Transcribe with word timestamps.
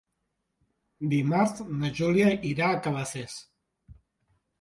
Dimarts 1.11 1.61
na 1.81 1.91
Júlia 1.99 2.31
irà 2.53 2.71
a 2.71 2.79
Cabacés. 2.87 3.37